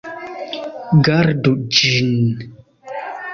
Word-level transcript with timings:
Gardu 1.09 1.53
ĝin. 1.81 2.11